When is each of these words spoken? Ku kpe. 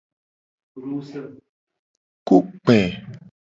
Ku 2.27 2.35
kpe. 2.53 2.77